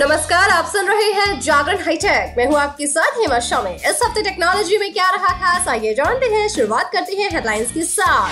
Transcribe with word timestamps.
नमस्कार, 0.00 0.50
आप 0.50 0.66
सुन 0.66 0.86
रहे 0.86 1.10
हैं 1.12 1.40
जागरण 1.40 1.82
हाईटेक। 1.84 2.34
मैं 2.38 2.46
हूँ 2.46 2.56
आपके 2.56 2.86
साथ 2.86 3.18
हेमा 3.18 3.38
शामी। 3.38 3.70
इस 3.70 3.98
हफ़्ते 4.04 4.22
टेक्नोलॉजी 4.22 4.78
में 4.78 4.92
क्या 4.92 5.08
रहा 5.10 5.32
खास, 5.40 5.68
आइए 5.68 5.92
जानते 5.94 6.26
हैं, 6.26 6.48
शुरुआत 6.48 6.90
करते 6.92 7.16
हैं 7.16 7.28
हेडलाइंस 7.30 7.72
के 7.72 7.82
साथ। 7.82 8.30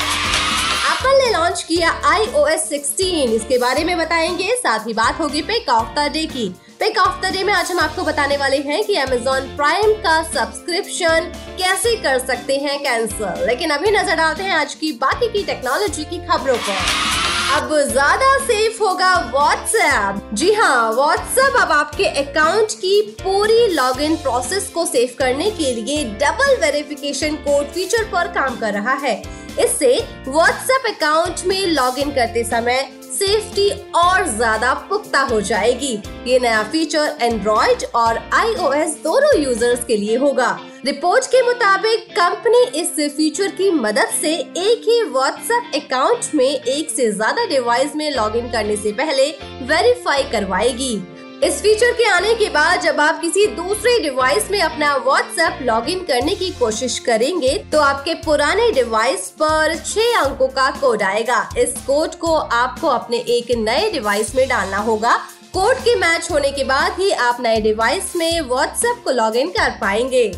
एप्पल 0.92 1.18
ने 1.18 1.30
लॉन्च 1.32 1.62
किया 1.62 1.90
iOS 2.12 2.64
16 2.68 3.34
इसके 3.34 3.58
बारे 3.58 3.84
में 3.84 3.96
बताएँगे, 3.98 4.56
साथ 4.56 4.86
ही 4.86 4.94
बात 4.94 5.20
होगी 5.20 5.42
पिक 5.42 5.68
ऑफ़ 5.68 5.94
द 5.98 6.08
डे 6.12 6.24
की। 6.26 6.48
पिक 6.80 6.98
ऑफ़ 6.98 7.20
द 7.20 7.32
डे 7.32 7.44
में 7.44 7.52
आज 7.52 7.72
हम 7.72 7.80
आपको 7.80 8.02
बताने 8.02 8.36
वाले 8.36 8.58
हैं 8.58 8.84
कि 8.84 8.96
Amazon 8.96 9.56
प्राइम 9.56 9.92
का 10.02 10.22
सब्सक्रिप्शन 10.22 11.32
कैसे 11.58 11.96
कर 11.96 12.18
सकते 12.18 12.56
हैं 12.56 12.82
कैंसिल 12.82 13.46
लेकिन 13.46 13.70
अभी 13.70 13.90
नज़र 13.90 14.16
डालते 14.16 14.42
हैं 14.42 14.54
आज 14.54 14.74
की 14.74 14.92
बाकी 14.92 15.32
की 15.32 15.44
टेक्नोलॉजी 15.44 16.04
की 16.04 16.26
खबरों 16.26 16.56
पर। 16.56 17.17
अब 17.48 17.70
ज़्यादा 17.82 18.36
सेफ़ 18.38 18.82
होगा 18.82 19.12
व्हाट्सएप 19.30 20.30
जी 20.34 20.52
हाँ 20.52 20.92
व्हाट्सएप 20.92 21.54
अब 21.60 21.70
आपके 21.72 22.04
अकाउंट 22.22 22.72
की 22.72 23.00
पूरी 23.20 23.66
लॉगिन 23.66 24.16
प्रोसेस 24.16 24.68
को 24.68 24.84
सेफ़ 24.86 25.16
करने 25.16 25.50
के 25.50 25.72
लिए 25.74 26.04
डबल 26.20 26.54
वेरिफिकेशन 26.60 27.36
कोड 27.46 27.66
फीचर 27.66 28.04
पर 28.04 28.28
काम 28.32 28.56
कर 28.56 28.72
रहा 28.72 28.94
है। 29.04 29.16
इससे 29.60 29.96
व्हाट्सएप 30.28 30.94
अकाउंट 30.94 31.42
में 31.46 31.66
लॉगिन 31.66 32.10
करते 32.10 32.44
समय 32.44 32.88
सेफ्टी 33.18 33.68
और 33.96 34.26
ज़्यादा 34.28 34.72
पुख्ता 34.88 35.20
हो 35.22 35.40
जाएगी। 35.40 35.94
ये 36.26 36.38
नया 36.38 36.62
फीचर 36.62 37.16
एंड्रॉइड 37.22 37.84
और 37.94 38.18
आईओएस 38.34 38.94
दोनों 39.04 39.34
यूज़र्स 39.40 39.84
के 39.84 39.96
लिए 39.96 40.16
होगा। 40.16 40.50
रिपोर्ट 40.86 41.24
के 41.26 41.42
मुताबिक 41.42 42.06
कंपनी 42.12 42.62
इस 42.80 42.94
फीचर 43.16 43.50
की 43.50 43.70
मदद 43.70 44.08
से 44.20 44.34
एक 44.34 44.88
ही 44.88 45.02
व्हाट्सएप 45.04 45.72
अकाउंट 45.76 46.34
में 46.34 46.44
एक 46.44 46.90
से 46.90 47.10
ज़्यादा 47.12 47.46
डिवाइस 47.46 47.96
में 47.96 48.10
लॉगिन 48.10 48.50
करने 48.52 48.76
से 48.76 48.92
पहले 48.94 49.30
वेरीफाई 49.66 50.22
करवाएगी। 50.32 50.96
इस 51.44 51.60
फीचर 51.62 51.92
के 51.92 52.04
आने 52.04 52.34
के 52.34 52.48
बाद 52.50 52.80
जब 52.80 53.00
आप 53.00 53.20
किसी 53.20 53.46
दूसरे 53.46 53.98
डिवाइस 54.02 54.50
में 54.50 54.60
अपना 54.60 54.94
व्हाट्सएप 54.96 55.58
लॉगिन 55.62 55.98
करने 56.04 56.34
की 56.34 56.50
कोशिश 56.50 56.98
करेंगे 56.98 57.52
तो 57.72 57.80
आपके 57.80 58.14
पुराने 58.24 58.70
डिवाइस 58.72 59.28
पर 59.42 59.74
छह 59.76 60.18
अंकों 60.20 60.48
का 60.48 60.70
कोड 60.80 61.02
आएगा। 61.02 61.48
इस 61.58 61.74
कोड 61.86 62.14
को 62.14 62.34
आपको 62.34 62.88
अपने 62.88 63.18
एक 63.36 63.54
नए 63.58 63.90
डिवाइस 63.92 64.34
में 64.34 64.46
डालना 64.48 64.78
होगा। 64.88 65.14
कोड 65.52 65.76
के 65.76 65.94
मैच 65.96 66.30
होने 66.30 66.50
के 66.50 66.64
बाद 66.64 67.00
ही 67.00 67.10
आप 67.10 67.40
नए 67.40 67.60
डिवाइस 67.60 68.14
में 68.16 68.40
व्हाट्सएप 68.40 69.02
को 69.04 69.10
लॉगिन 69.12 69.50
कर 69.50 69.78
पाएँगे। 69.80 70.28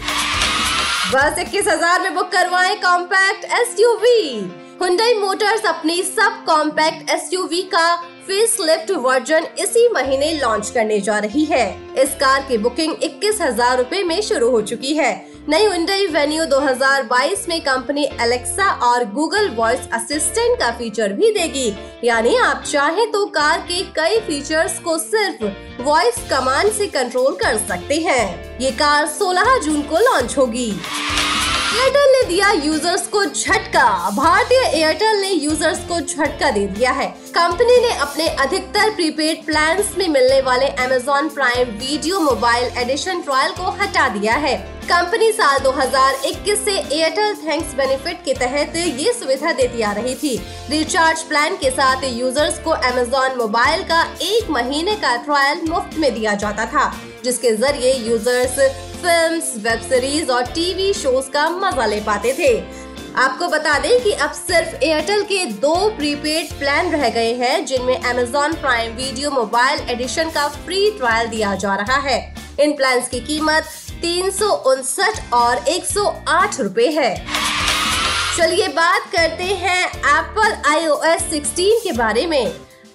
बस 1.15 1.39
इक्कीस 1.39 1.69
हज़ार 1.69 2.01
में 2.03 2.15
बुक 2.15 2.33
करवाएँ 2.33 2.77
compact 2.81 3.45
S 3.61 3.77
U 3.81 3.95
V 3.97 4.21
Hyundai 4.81 5.15
Motors 5.15 5.65
अपनी 5.67 6.03
सब 6.03 6.45
कॉम्पैक्ट 6.47 7.11
एसयूवी 7.11 7.63
का 7.75 7.89
फेस 8.31 8.57
लिफ्ट 8.61 8.91
वर्जन 9.05 9.47
इसी 9.61 9.89
महीने 9.89 10.33
लॉन्च 10.33 10.69
करने 10.71 10.99
जा 11.01 11.19
रही 11.19 11.45
है। 11.45 11.65
इस 11.99 12.11
कार 12.15 12.45
की 12.49 12.59
बुकिंग 12.59 13.03
इक्कीस 13.03 13.41
हज़ार 13.41 13.77
रूपए 13.79 14.03
में 14.03 14.21
शुरू 14.23 14.51
हो 14.51 14.61
चुकी 14.63 14.93
है। 14.95 15.11
नई 15.49 15.65
हुंडई 15.65 16.07
वेन्यू 16.07 16.45
2022 16.45 17.49
में 17.49 17.61
कंपनी 17.61 18.05
एलेक्सा 18.21 18.71
और 18.89 19.05
गूगल 19.13 19.49
वॉइस 19.49 19.89
असिस्टेंट 19.93 20.59
का 20.59 20.71
फीचर 20.79 21.13
भी 21.13 21.31
देगी। 21.33 21.69
यानी 22.05 22.37
आप 22.37 22.63
चाहें 22.67 23.11
तो 23.13 23.25
कार 23.31 23.59
के 23.69 23.83
कई 23.97 24.21
फीचर्स 24.27 24.79
को 24.79 24.97
सिर्फ़ 24.99 25.83
वॉइस 25.83 26.25
कमांड 26.31 26.71
से 26.73 26.87
कंट्रोल 26.89 27.35
कर 27.35 27.57
सकते 27.69 27.97
हैं। 28.01 28.59
ये 28.61 28.71
कार 28.77 29.07
16 29.19 29.59
जून 29.65 29.83
को 29.83 29.99
लॉन्च 30.01 30.37
होगी। 30.39 30.73
एयरटेल 31.71 32.09
ने 32.13 32.23
दिया 32.29 32.51
यूज़र्स 32.53 33.07
को 33.09 33.25
झटका। 33.25 34.11
भारतीय 34.13 34.61
एयरटेल 34.61 35.21
ने 35.21 35.29
यूज़र्स 35.29 35.79
को 35.89 36.01
झटका 36.01 36.51
दे 36.51 36.67
दिया 36.69 36.93
है। 36.93 37.07
कंपनी 37.37 37.77
ने 37.81 37.93
अपने 37.97 38.27
अधिकतर 38.45 38.91
प्रीपेड 38.95 39.45
प्लान 39.47 39.83
में 39.99 40.07
मिलने 40.09 40.41
वाले 40.41 40.67
Amazon 40.85 41.29
Prime 41.29 41.69
Video 41.79 42.21
mobile 42.21 42.79
edition 42.79 43.21
trial 43.23 43.53
को 43.53 43.71
हटा 43.83 44.09
दिया 44.09 44.35
है। 44.37 44.57
कंपनी 44.85 45.31
साल 45.33 45.59
2021 45.61 46.65
से 46.65 46.77
एयरटेल 46.77 47.35
थैंक्स 47.39 47.75
बेनिफिट 47.75 48.25
के 48.25 48.35
तहत 48.37 48.77
ये 48.77 49.13
सुविधा 49.13 49.53
देती 49.53 49.83
आ 49.83 49.93
रही 49.93 50.15
थी। 50.15 50.37
रिचार्ज 50.71 51.23
प्लान 51.23 51.57
के 51.57 51.71
साथ 51.71 52.05
यूज़र्स 52.11 52.59
को 52.59 52.71
अमेजॉन 52.71 53.37
मोबाइल 53.39 53.83
का 53.85 54.03
एक 54.25 54.51
महीने 54.51 54.97
का 54.97 55.17
ट्रायल 55.25 55.67
मुफ़्त 55.69 55.99
में 55.99 56.13
दिया 56.15 56.35
जाता 56.37 56.67
था, 56.67 56.93
जिसके 57.25 57.57
ज़रिए 57.57 57.95
यूज़र्स 58.09 58.59
फिल्म्स, 59.03 59.53
वेब 59.57 59.81
सीरीज़ 59.81 60.31
और 60.31 60.43
टीवी 60.45 60.93
शोज़ 60.93 61.31
का 61.31 61.49
मज़ा 61.51 61.87
ले 61.87 62.01
पाते 62.01 62.33
थे। 62.39 62.59
आपको 63.17 63.49
बता 63.49 63.79
दें 63.79 64.01
कि 64.01 64.13
अब 64.13 64.33
सिर्फ़ 64.33 64.85
एयरटेल 64.85 65.23
के 65.23 65.45
दो 65.63 65.75
प्रीपेड 65.91 66.53
प्लान 66.59 66.91
रह 66.91 67.09
गए 67.09 67.33
हैं 67.35 67.65
जिनमें 67.67 68.01
Amazon 68.01 68.55
Prime 68.55 68.93
Video 68.93 69.31
mobile 69.31 69.81
edition 69.91 70.31
का 70.31 70.47
फ्री 70.49 70.91
ट्रायल 70.91 71.29
दिया 71.29 71.55
जा 71.55 71.75
रहा 71.75 71.97
है। 72.01 72.19
इन 72.61 72.73
प्लान 72.73 73.01
की 73.01 73.21
कीमत 73.21 73.65
तीन 74.03 74.31
और 75.33 75.69
एक 75.69 75.85
सौ 75.85 76.09
है। 76.91 77.15
चलिए 78.37 78.69
बात 78.69 79.11
करते 79.13 79.45
हैं 79.45 79.85
एप्पल 79.89 80.71
आईओएस 80.71 81.23
16 81.31 81.81
के 81.85 81.93
बारे 81.93 82.27
में। 82.27 82.45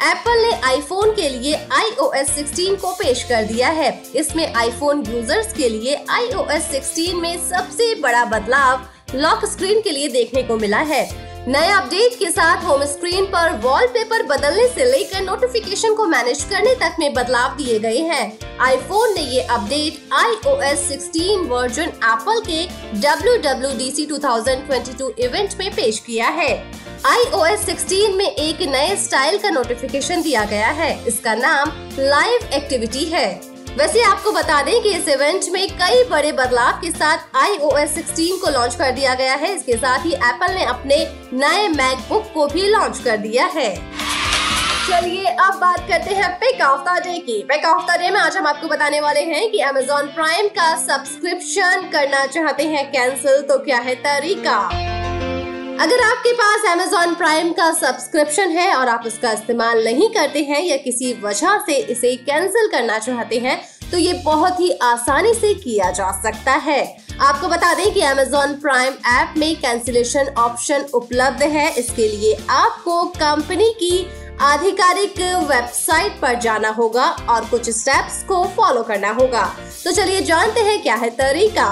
एप्पल 0.04 0.42
ने 0.42 0.52
आईफोन 0.62 1.12
के 1.12 1.30
लिए 1.30 1.58
iOS 1.74 2.30
16 2.30 2.76
को 2.76 2.92
पेश 2.92 3.24
कर 3.24 3.44
दिया 3.44 3.70
है। 3.70 4.04
इसमें 4.16 4.54
आईफोन 4.54 5.04
यूज़र्स 5.08 5.54
के 5.54 5.70
लिए 5.70 5.95
iOS 6.06 6.66
16 6.72 7.14
में 7.14 7.50
सबसे 7.50 7.96
बड़ा 7.96 8.26
बदलाव 8.26 8.86
लॉक 9.16 9.46
स्क्रीन 9.46 9.82
के 9.82 9.92
लिए 9.92 10.08
देखने 10.08 10.44
को 10.44 10.58
मिला 10.58 10.78
है। 10.78 11.26
नए 11.48 11.72
अपडेट 11.72 12.20
के 12.20 12.30
साथ 12.30 12.64
होम 12.66 12.86
स्क्रीन 12.86 13.26
पर 13.26 13.52
वॉलपेपर 13.52 14.24
बदलने 14.24 14.68
से 14.68 14.86
लेकर 14.86 15.22
नोटिफिकेशन 15.22 15.96
को 15.96 16.06
मैनेज 16.06 16.44
करने 16.44 16.76
तक 16.76 16.96
में 17.00 17.14
बदलाव 17.14 17.56
दिए 17.58 17.80
गए 17.80 17.98
हैं। 17.98 18.38
आईफोन 18.60 19.14
ने 19.14 19.22
ये 19.22 19.42
अपडेट 19.42 19.94
iOS 20.14 20.86
16 20.92 21.48
वर्जन 21.50 21.92
एप्पल 22.04 22.42
के 22.50 22.66
WWDC 23.00 24.08
2022 24.08 25.12
इवेंट 25.20 25.50
में 25.60 25.72
पेश 25.72 26.00
किया 26.00 26.28
है। 26.28 26.72
iOS 27.02 27.66
16 27.66 28.16
में 28.16 28.32
एक 28.32 28.62
नए 28.62 28.96
स्टाइल 28.96 29.38
का 29.38 29.50
नोटिफिकेशन 29.50 30.22
दिया 30.22 30.46
गया 30.46 30.68
है। 30.68 31.08
इसका 31.08 31.36
नाम 31.36 31.72
लाइव 32.00 32.50
एक्टिविटी 32.54 33.06
है। 33.06 33.55
वैसे 33.78 34.04
आपको 34.04 34.32
बता 34.32 34.62
दें 34.62 34.82
कि 34.82 34.90
इस 34.94 35.08
इवेंट 35.08 35.44
में 35.52 35.68
कई 35.70 36.04
बड़े 36.04 36.32
बदलाव 36.32 36.72
के 36.72 36.92
साथ 36.92 37.18
iOS 37.18 37.90
16 37.96 38.42
को 38.42 38.50
लॉन्च 38.50 38.76
कर 38.76 38.92
दिया 38.92 39.14
गया 39.14 39.34
है। 39.34 39.56
इसके 39.56 39.74
साथ 39.74 40.06
ही 40.06 40.14
एप्पल 40.14 40.54
ने 40.54 40.64
अपने 40.64 40.96
नए 41.34 41.68
मैकबुक 41.68 42.32
को 42.34 42.48
भी 42.48 42.68
लॉन्च 42.68 43.00
कर 43.00 43.18
दिया 43.18 43.46
है। 43.46 43.76
चलिए, 44.90 45.26
अब 45.26 45.54
बात 45.54 45.80
करते 45.80 46.16
हैं 46.16 46.40
पिक 46.40 46.62
ऑफ़ 46.62 46.82
द 46.82 47.04
डे 47.04 47.18
की। 47.20 47.44
पिक 47.44 47.66
ऑफ़ 47.66 47.84
द 47.92 48.00
डे 48.00 48.10
में 48.10 48.20
आज 48.20 48.38
हम 48.38 48.48
आपको 48.48 48.68
बताने 48.68 49.02
वाले 49.02 49.22
हैं 49.22 49.52
कि 49.52 49.58
Amazon 49.58 50.08
प्राइम 50.16 50.48
का 50.48 50.76
सब्सक्रिप्शन 50.78 51.90
करना 51.94 52.26
चाहते 52.26 52.64
हैं। 52.64 52.92
कैंसिल 52.92 53.42
तो 53.42 53.58
क्या 53.58 53.78
है 53.78 53.96
तरीका? 53.96 54.70
अगर 55.80 56.02
आपके 56.02 56.32
पास 56.34 56.62
Amazon 56.68 57.16
प्राइम 57.18 57.52
का 57.54 57.72
सब्सक्रिप्शन 57.72 58.50
है 58.50 58.76
और 58.76 58.90
आप 58.90 59.04
उसका 59.06 59.32
इस्तेमाल 59.32 59.84
नहीं 59.84 60.08
करते 60.10 60.44
हैं 60.44 60.62
या 60.64 60.78
किसी 60.78 61.12
वजह 61.22 61.58
से 61.66 61.74
इसे 61.74 62.16
कैंसिल 62.16 62.68
करना 62.68 63.00
चाहते 63.00 63.40
हैं 63.40 63.58
तो 63.92 63.98
ये 63.98 64.14
बहुत 64.26 64.60
ही 64.60 64.72
आसानी 64.84 65.34
से 65.34 65.54
किया 65.54 65.92
जा 65.92 66.12
सकता 66.22 66.52
है। 66.52 66.80
आपको 67.22 67.48
बता 67.48 67.74
दें 67.74 67.94
कि 67.94 68.02
Amazon 68.02 68.56
प्राइम 68.62 68.94
ऐप 69.14 69.34
में 69.38 69.56
कैंसिलेशन 69.56 70.34
ऑप्शन 70.38 70.86
उपलब्ध 70.94 71.44
है। 71.44 71.70
इसके 71.74 72.08
लिए 72.08 72.38
आपको 72.50 73.04
कंपनी 73.18 73.72
की 73.74 74.08
आधिकारिक 74.44 75.22
वेबसाइट 75.52 76.20
पर 76.22 76.40
जाना 76.40 76.70
होगा 76.70 77.06
और 77.30 77.46
कुछ 77.46 77.70
स्टेप्स 77.70 78.24
को 78.24 78.44
फॉलो 78.58 78.84
करना 78.84 79.12
होगा। 79.12 79.46
तो 79.84 79.92
चलिए 79.92 80.22
जानते 80.24 80.62
हैं 80.62 80.82
क्या 80.82 80.96
है 80.96 81.10
तरीका। 81.18 81.72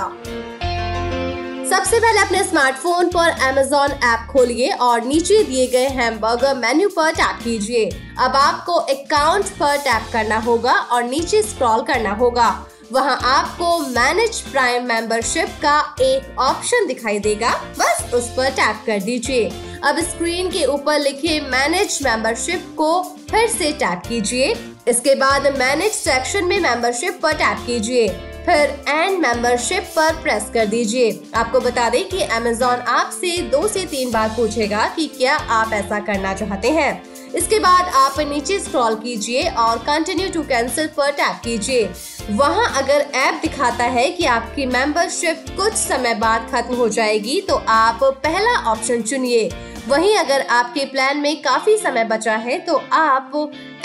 सबसे 1.73 1.99
पहले 1.99 2.19
अपने 2.19 2.43
स्मार्टफ़ोन 2.43 3.07
पर 3.09 3.29
Amazon 3.43 3.91
ऐप 4.05 4.27
खोलिए 4.31 4.69
और 4.81 5.03
नीचे 5.03 5.41
दिए 5.43 5.65
गए 5.67 5.87
हैमबर्गर 5.89 6.55
मेन्यू 6.55 6.89
पर 6.89 7.11
टैप 7.11 7.39
कीजिए। 7.43 7.85
अब 8.19 8.35
आपको 8.35 8.73
अकाउंट 8.73 9.45
पर 9.59 9.77
टैप 9.77 10.11
करना 10.13 10.37
होगा 10.37 10.71
और 10.71 11.03
नीचे 11.03 11.41
स्क्रॉल 11.41 11.81
करना 11.83 12.11
होगा। 12.11 12.49
वहाँ 12.91 13.17
आपको 13.25 13.77
मैनेज 13.79 14.39
प्राइम 14.41 14.85
मेंबरशिप 14.85 15.55
का 15.61 15.79
एक 16.01 16.39
ऑप्शन 16.39 16.85
दिखाई 16.87 17.19
देगा। 17.19 17.49
बस 17.79 18.13
उस 18.13 18.27
पर 18.27 18.49
टैप 18.49 18.83
कर 18.85 18.99
दीजिए। 18.99 19.49
अब 19.83 19.99
स्क्रीन 19.99 20.49
के 20.49 20.65
ऊपर 20.65 20.99
लिखे 20.99 21.39
मैनेज 21.41 21.99
मेंबरशिप 22.03 22.67
को 22.77 23.01
फिर 23.31 23.47
से 23.47 23.71
टैप 23.71 24.03
कीजिए। 24.09 24.53
इसके 24.87 25.15
बाद 25.15 25.47
मैनेज 25.57 25.91
सेक्शन 25.93 26.45
में 26.45 26.59
मेंबरशिप 26.59 27.19
पर 27.23 27.33
टैप 27.33 27.65
कीजिए। 27.65 28.07
फिर 28.45 28.69
एंड 28.89 29.19
मेंबरशिप 29.19 29.83
पर 29.95 30.21
प्रेस 30.23 30.49
कर 30.53 30.65
दीजिए। 30.65 31.11
आपको 31.35 31.59
बता 31.59 31.89
दें 31.89 32.07
कि 32.09 32.21
अमेजोन 32.21 32.79
आपसे 32.89 33.37
दो 33.51 33.67
से 33.67 33.85
तीन 33.85 34.11
बार 34.11 34.29
पूछेगा 34.29 34.85
कि 34.95 35.07
क्या 35.07 35.35
आप 35.35 35.73
ऐसा 35.73 35.99
करना 35.99 36.33
चाहते 36.33 36.69
हैं। 36.71 36.91
इसके 37.35 37.59
बाद 37.59 37.87
आप 37.95 38.19
नीचे 38.19 38.59
स्क्रॉल 38.59 38.95
कीजिए 38.95 39.49
और 39.49 39.77
कंटिन्यू 39.77 40.29
टू 40.29 40.41
कैंसिल 40.43 40.87
पर 40.87 41.11
टैप 41.11 41.41
कीजिए। 41.43 41.89
वहाँ 42.31 42.67
अगर 42.83 43.05
ऐप 43.15 43.39
दिखाता 43.41 43.83
है 43.85 44.09
कि 44.09 44.25
आपकी 44.25 44.65
मेंबरशिप 44.65 45.45
कुछ 45.57 45.73
समय 45.73 46.15
बाद 46.15 46.49
खत्म 46.51 46.75
हो 46.75 46.89
जाएगी 46.89 47.41
तो 47.41 47.55
आप 47.69 48.03
पहला 48.03 48.55
ऑप्शन 48.71 49.01
चुनिए। 49.01 49.49
वहीं 49.87 50.15
अगर 50.17 50.41
आपके 50.51 50.85
प्लान 50.85 51.17
में 51.17 51.41
काफ़ी 51.41 51.77
समय 51.77 52.03
बचा 52.05 52.35
है 52.35 52.59
तो 52.59 52.81
आप 52.93 53.31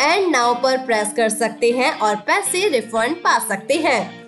एंड 0.00 0.30
नाउ 0.32 0.54
पर 0.54 0.76
प्रेस 0.78 1.12
कर 1.16 1.28
सकते 1.28 1.70
हैं 1.70 1.92
और 1.92 2.16
पैसे 2.26 2.68
रिफंड 2.68 3.16
पा 3.16 3.38
सकते 3.38 3.74
हैं। 3.76 4.27